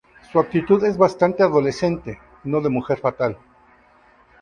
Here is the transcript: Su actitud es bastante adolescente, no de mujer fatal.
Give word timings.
Su 0.31 0.39
actitud 0.39 0.83
es 0.83 0.97
bastante 0.97 1.43
adolescente, 1.43 2.17
no 2.43 2.59
de 2.61 2.69
mujer 2.69 2.97
fatal. 2.97 3.37